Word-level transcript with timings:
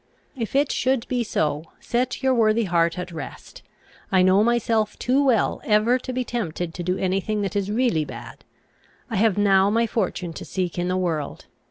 If 0.35 0.55
it 0.55 0.71
should 0.71 1.07
be 1.09 1.23
so, 1.23 1.65
set 1.79 2.23
your 2.23 2.33
worthy 2.33 2.63
heart 2.63 2.97
at 2.97 3.11
rest. 3.11 3.61
I 4.11 4.23
know 4.23 4.43
myself 4.43 4.97
too 4.97 5.23
well, 5.23 5.61
ever 5.63 5.99
to 5.99 6.11
be 6.11 6.23
tempted 6.23 6.73
to 6.73 6.81
do 6.81 6.97
any 6.97 7.21
thing 7.21 7.43
that 7.43 7.55
is 7.55 7.69
really 7.69 8.03
bad. 8.03 8.43
I 9.11 9.17
have 9.17 9.37
now 9.37 9.69
my 9.69 9.85
fortune 9.85 10.33
to 10.33 10.43
seek 10.43 10.79
in 10.79 10.87
the 10.87 10.97
world. 10.97 11.45